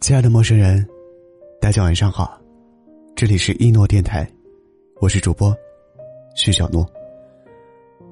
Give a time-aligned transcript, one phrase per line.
[0.00, 0.86] 亲爱的陌生人，
[1.60, 2.40] 大家晚上好，
[3.16, 4.30] 这里是一诺电台，
[5.00, 5.56] 我是主播
[6.36, 6.86] 徐小诺。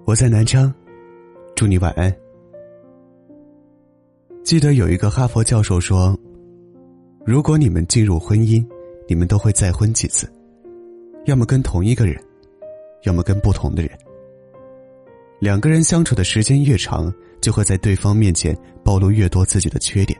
[0.04, 0.72] 我在南昌，
[1.54, 2.12] 祝你晚安。
[4.42, 6.18] 记得有一个哈佛教授说，
[7.24, 8.66] 如果你们进入婚姻，
[9.06, 10.26] 你们都会再婚几次，
[11.26, 12.20] 要么跟同一个人，
[13.02, 13.90] 要么跟不同的人。
[15.42, 20.16] 两个人相处的时间越长，就会在对方面前暴露越多自己的缺点。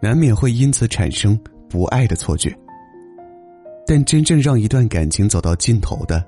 [0.00, 1.38] 难免会因此产生
[1.68, 2.50] 不爱的错觉，
[3.86, 6.26] 但真正让一段感情走到尽头的，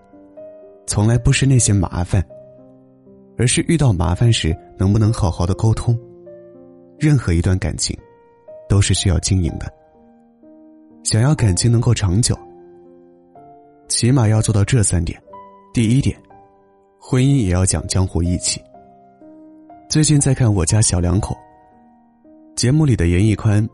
[0.87, 2.23] 从来不是那些麻烦，
[3.39, 5.99] 而是遇到麻烦时能不能好好的沟通。
[6.99, 7.99] 任何一段感情，
[8.69, 9.73] 都是需要经营的。
[11.03, 12.39] 想要感情能够长久，
[13.89, 15.19] 起码要做到这三点：
[15.73, 16.15] 第一点，
[17.03, 18.63] 婚姻也要讲江湖义气。
[19.89, 21.35] 最近在看《我家小两口》。
[22.55, 23.67] 节目里的严屹宽，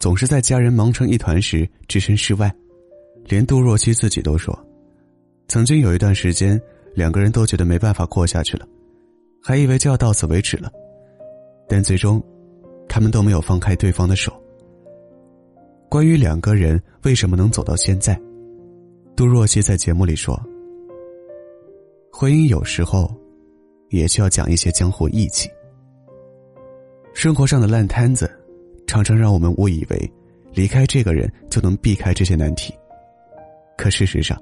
[0.00, 2.52] 总是在家人忙成一团时置身事外，
[3.26, 4.58] 连杜若溪自己都说，
[5.46, 6.60] 曾经有一段时间，
[6.94, 8.66] 两个人都觉得没办法过下去了，
[9.40, 10.68] 还以为就要到此为止了，
[11.68, 12.20] 但最终，
[12.88, 14.32] 他们都没有放开对方的手。
[15.88, 18.20] 关于两个人为什么能走到现在，
[19.14, 20.38] 杜若溪在节目里说，
[22.16, 23.12] 婚姻有时候，
[23.88, 25.50] 也需要讲一些江湖义气。
[27.12, 28.30] 生活上的烂摊子，
[28.86, 30.12] 常常让我们误以为，
[30.52, 32.72] 离开这个人就能避开这些难题。
[33.76, 34.40] 可事实上，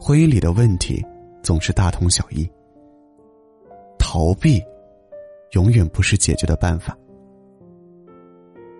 [0.00, 1.00] 婚姻里的问题
[1.44, 2.44] 总是大同小异。
[3.96, 4.60] 逃避，
[5.52, 6.98] 永远不是解决的办法。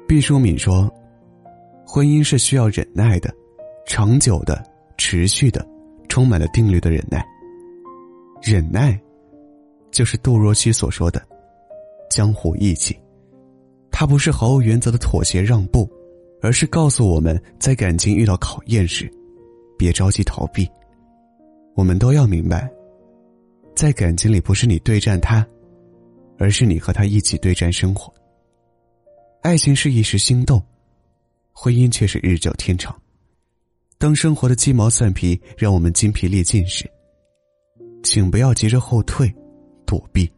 [0.09, 0.93] 毕淑敏说
[1.87, 3.33] ：“婚姻是需要忍耐的，
[3.87, 4.61] 长久的、
[4.99, 5.65] 持续的、
[6.09, 7.25] 充满了定律的忍耐。
[8.45, 9.01] 忍耐，
[9.91, 11.27] 就是杜若溪所说的。”
[12.11, 12.95] 江湖义气，
[13.91, 15.91] 它不是毫无原则的妥协让步，
[16.43, 19.11] 而是告诉我们在感情遇到考验时，
[19.79, 20.69] 别着急逃避。
[21.75, 22.71] 我们都要明白，
[23.75, 25.45] 在感情里不是你对战他，
[26.39, 28.13] 而是你和他一起对战生活。
[29.41, 30.63] 爱情是一时心动，
[31.53, 32.95] 婚姻却是日久天长。
[33.97, 36.89] 当生活的鸡毛蒜皮让我们精疲力尽时，
[38.05, 39.35] 请不要急着后退，
[39.87, 40.31] 躲避。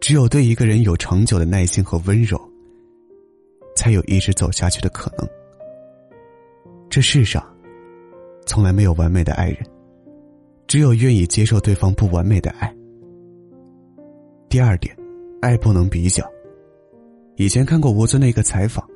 [0.00, 2.40] 只有对一个人有长久的耐心和温柔，
[3.76, 5.28] 才有一直走下去的可能。
[6.88, 7.44] 这世上，
[8.46, 9.58] 从来没有完美的爱人，
[10.66, 12.74] 只有愿意接受对方不完美的爱。
[14.48, 14.96] 第二点，
[15.42, 16.24] 爱不能比较。
[17.36, 18.86] 以前看过吴尊的一个采访，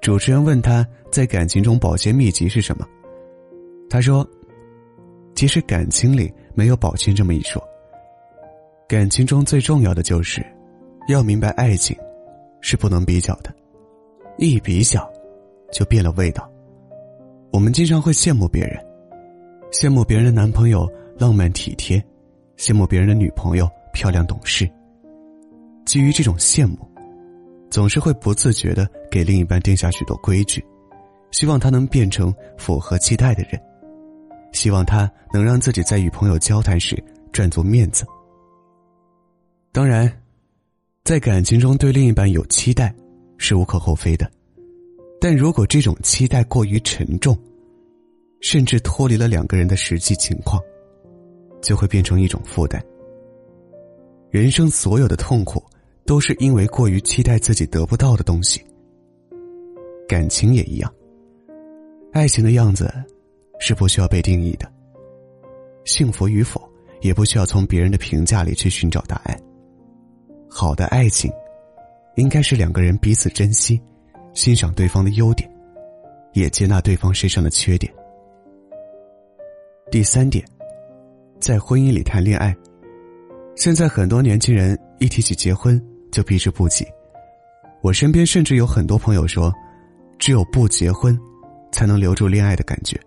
[0.00, 2.86] 主持人问他在感情中保鲜秘籍是什么，
[3.90, 4.28] 他说
[5.34, 7.62] ：“其实感情里没有保鲜这么一说。”
[8.88, 10.44] 感情中最重要的就是，
[11.08, 11.96] 要明白爱情
[12.60, 13.52] 是不能比较的，
[14.38, 15.08] 一比较
[15.72, 16.48] 就变了味道。
[17.52, 18.78] 我们经常会羡慕别人，
[19.72, 22.02] 羡慕别人的男朋友浪漫体贴，
[22.56, 24.68] 羡慕别人的女朋友漂亮懂事。
[25.84, 26.78] 基于这种羡慕，
[27.70, 30.64] 总是会不自觉的给另一半定下许多规矩，
[31.32, 33.60] 希望他能变成符合期待的人，
[34.56, 36.96] 希望他能让自己在与朋友交谈时
[37.30, 38.06] 赚足面子。
[39.70, 40.10] 当然，
[41.04, 42.92] 在感情中对另一半有期待
[43.36, 44.26] 是无可厚非的，
[45.20, 47.38] 但如果这种期待过于沉重，
[48.40, 50.58] 甚至脱离了两个人的实际情况，
[51.60, 52.82] 就会变成一种负担。
[54.30, 55.62] 人生所有的痛苦，
[56.06, 58.64] 都是因为过于期待自己得不到的东西。
[60.08, 60.90] 感情也一样，
[62.12, 62.90] 爱情的样子
[63.58, 64.70] 是不需要被定义的，
[65.84, 66.60] 幸福与否
[67.00, 69.38] 也不需要从别人的评价里去寻找答案。
[70.48, 71.30] 好的爱情，
[72.16, 73.80] 应该是两个人彼此珍惜，
[74.34, 75.50] 欣赏对方的优点，
[76.32, 77.92] 也接纳对方身上的缺点。
[79.90, 80.44] 第三点，
[81.38, 82.56] 在婚姻里谈恋爱，
[83.54, 86.86] 现在很多年轻人一提起结婚就避之不及。
[87.82, 89.52] 我身边甚至有很多朋友说，
[90.18, 91.16] 只有不结婚，
[91.70, 92.98] 才能留住恋爱的感觉。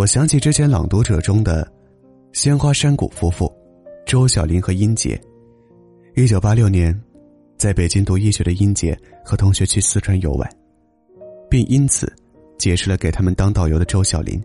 [0.00, 1.70] 我想起之前《朗读者》中的
[2.32, 3.52] 鲜花山谷夫妇，
[4.06, 5.20] 周小林和殷杰。
[6.16, 6.98] 一九八六年，
[7.58, 10.50] 在北京读医学的英杰和同学去四川游玩，
[11.50, 12.10] 并因此
[12.56, 14.42] 结识了给他们当导游的周小林。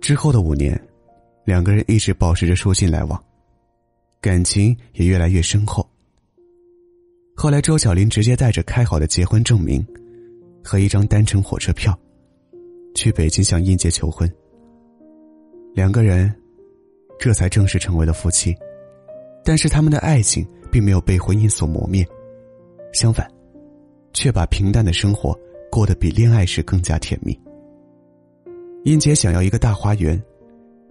[0.00, 0.80] 之后的五年，
[1.44, 3.20] 两个人一直保持着书信来往，
[4.20, 5.84] 感情也越来越深厚。
[7.34, 9.84] 后来，周小林直接带着开好的结婚证明
[10.62, 11.98] 和一张单程火车票，
[12.96, 14.28] 去北京向英杰求婚。
[15.72, 16.34] 两个人
[17.16, 18.52] 这才正式成为了夫妻。
[19.44, 22.04] 但是他们的爱情并没有被婚姻所磨灭，
[22.92, 23.30] 相反，
[24.12, 25.38] 却把平淡的生活
[25.70, 27.40] 过得比恋爱时更加甜蜜。
[28.82, 30.20] 英杰想要一个大花园，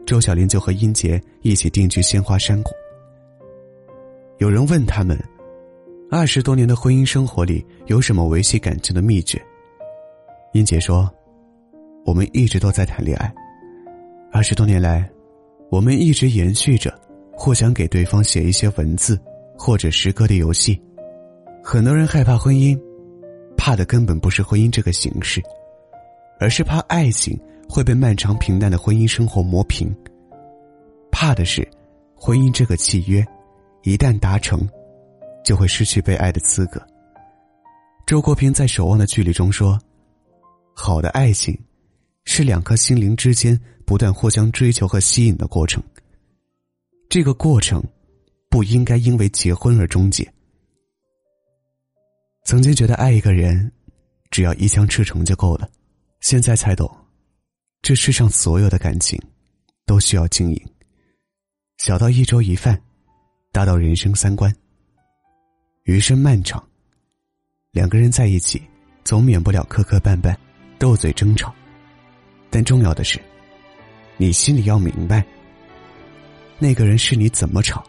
[0.06, 2.72] 周小玲就和英杰一起定居鲜花山谷。
[4.38, 5.22] 有人问他们，
[6.10, 9.38] 二十多年的婚姻生活里有什么维系感情的秘诀？
[10.54, 11.14] 英杰说
[12.06, 13.34] ：“我们一直都在谈恋爱，
[14.32, 15.10] 二十多年来，
[15.72, 16.94] 我们一直延续着
[17.34, 19.20] 互相给对方写一些文字
[19.58, 20.80] 或者诗歌的游戏。”
[21.66, 22.80] 很多人害怕婚姻，
[23.58, 25.42] 怕的根本不是婚姻这个形式，
[26.40, 27.36] 而是怕爱情
[27.68, 29.92] 会被漫长平淡的婚姻生活磨平。
[31.12, 31.68] 怕的是，
[32.14, 33.26] 婚姻这个契约，
[33.82, 34.70] 一旦达成，
[35.44, 36.80] 就会失去被爱的资格。
[38.06, 39.80] 周国平在《守望的距离》中说
[40.72, 41.58] ：“好的爱情，
[42.26, 45.82] 是两颗心灵之间不断互相追求和吸引的过程。
[47.10, 47.84] 这个过程，
[48.50, 50.30] 不应该因为结婚而终结。”
[52.46, 53.72] 曾经觉得爱一个人，
[54.30, 55.68] 只要一腔赤诚就够了，
[56.20, 56.90] 现在才懂，
[57.82, 59.20] 这世上所有的感情，
[59.86, 60.68] 都需要经营。
[61.78, 62.80] 小到一粥一饭，
[63.52, 64.54] 大到人生三观。
[65.84, 66.64] 余生漫长，
[67.72, 68.62] 两个人在一起，
[69.04, 70.36] 总免不了磕磕绊绊、
[70.80, 71.54] 斗嘴争吵，
[72.50, 73.20] 但重要的是，
[74.18, 75.24] 你心里要明白，
[76.58, 77.84] 那个人是你怎么吵，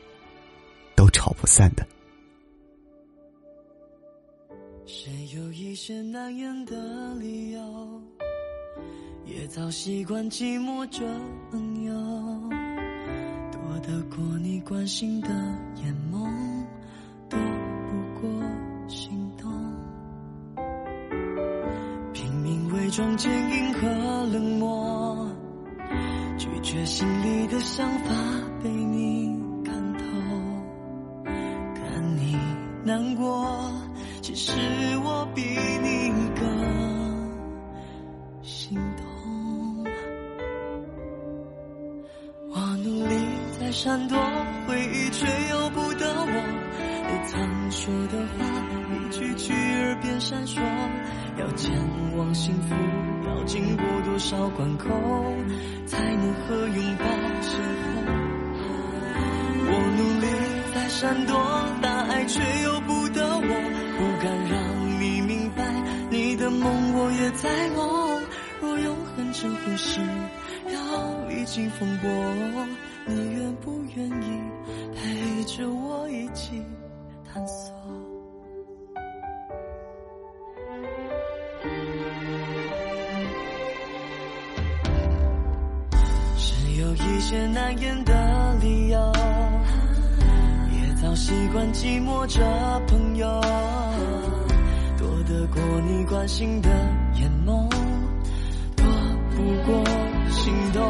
[0.95, 1.87] 都吵不散的。
[4.87, 8.03] 谁有一些难言的理由，
[9.25, 11.05] 也早习惯寂寞这
[11.51, 11.95] 朋友，
[13.51, 15.29] 躲得过你关心的
[15.83, 16.29] 眼眸，
[17.29, 18.43] 躲不过
[18.89, 19.53] 心动。
[22.13, 23.46] 拼命伪装坚
[32.87, 33.45] 难过。
[34.23, 34.53] 其实
[35.05, 36.47] 我比你更
[38.43, 39.85] 心痛，
[42.49, 43.15] 我努力
[43.59, 44.17] 在闪躲
[44.69, 46.31] 回忆，却由不得我。
[47.09, 48.45] 你曾说的话，
[48.95, 50.61] 一句句耳边闪烁。
[51.39, 51.77] 要前
[52.17, 52.75] 往幸福，
[53.27, 54.89] 要经过多少关口，
[55.87, 57.05] 才能和拥抱
[57.43, 57.51] 邂
[57.83, 58.65] 逅？
[59.69, 60.27] 我努力
[60.99, 61.37] 闪躲
[61.83, 63.43] 大爱，却由不得我。
[63.99, 65.63] 不敢让你明白，
[66.09, 68.23] 你的梦我也在梦。
[68.63, 70.01] 若永恒这回事
[70.73, 72.09] 要历经风波，
[73.05, 74.41] 你愿不愿意
[74.95, 76.63] 陪着我一起
[77.31, 77.77] 探索？
[86.39, 88.16] 是有一些难言的
[91.27, 92.41] 习惯寂寞着
[92.87, 93.27] 朋友，
[94.97, 96.71] 躲得过你关心的
[97.15, 97.69] 眼眸，
[98.77, 98.87] 躲
[99.35, 99.85] 不过
[100.31, 100.89] 心动。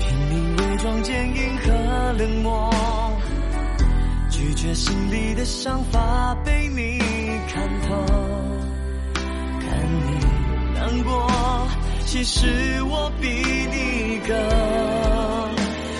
[0.00, 2.74] 拼命伪装坚硬和冷漠，
[4.30, 6.98] 拒绝心里的想法被你
[7.52, 8.04] 看透。
[9.60, 10.26] 看你
[10.74, 11.30] 难过，
[12.04, 14.36] 其实我比你更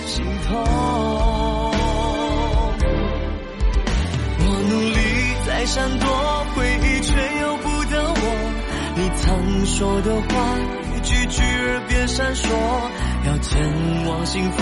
[0.05, 1.10] 心痛。
[5.61, 6.09] 在闪躲
[6.55, 8.15] 回忆，却由不得我。
[8.95, 10.57] 你曾说的话，
[10.95, 12.49] 一句句耳边闪烁。
[13.27, 13.61] 要前
[14.07, 14.57] 往幸福，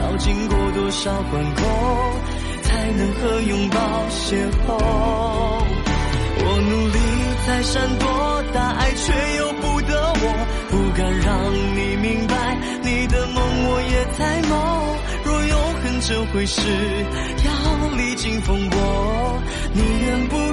[0.00, 1.62] 要经过多少关口，
[2.62, 4.36] 才能和拥抱邂
[4.68, 4.78] 逅？
[6.38, 6.98] 我努力
[7.44, 10.46] 在闪躲大爱，却由不得我。
[10.70, 14.54] 不敢让你明白，你的梦我也在梦。
[15.24, 16.60] 若永恒这回事，
[17.44, 17.50] 要
[17.96, 18.78] 历经风波。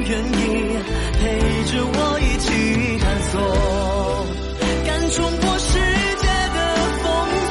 [0.05, 0.27] 愿意
[1.19, 1.22] 陪
[1.72, 2.48] 着我一起
[3.00, 3.33] 探索？
[4.86, 5.69] 敢冲破世
[6.17, 6.57] 界的
[7.01, 7.05] 封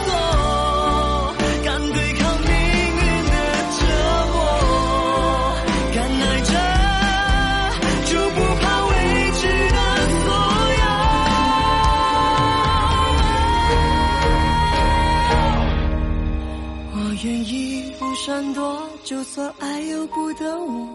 [0.04, 0.11] 锁，
[1.64, 2.50] 敢对抗命
[2.99, 3.32] 运的
[3.78, 3.80] 折
[4.32, 4.37] 磨，
[5.94, 6.52] 敢爱着
[8.06, 8.92] 就不怕未
[9.40, 9.42] 知
[9.73, 9.76] 的
[10.23, 10.26] 所
[10.82, 10.85] 有。
[16.92, 17.50] 我愿意
[17.99, 18.61] 不闪躲，
[19.04, 20.87] 就算爱由不得我。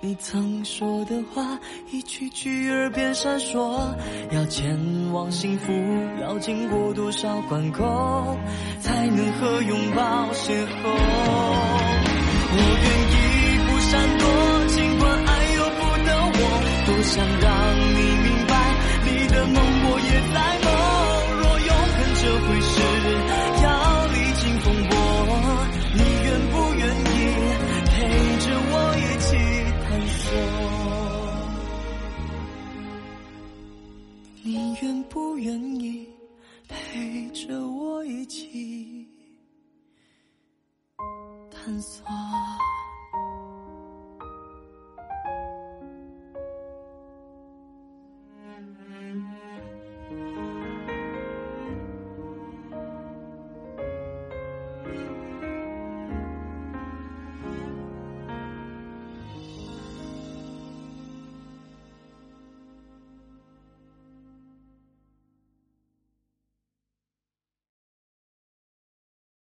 [0.00, 1.58] 你曾说的话，
[1.90, 3.94] 一句句耳边闪烁。
[4.30, 4.78] 要前
[5.12, 5.72] 往幸福，
[6.20, 8.36] 要经过多少关口，
[8.80, 10.84] 才能和拥抱邂逅？
[12.56, 13.03] 我愿
[34.84, 36.06] 愿不愿意
[36.68, 39.08] 陪着我一起
[41.50, 42.04] 探索。